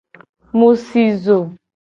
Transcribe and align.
Mu 0.57 0.69
si 0.85 1.03
zo. 1.23 1.37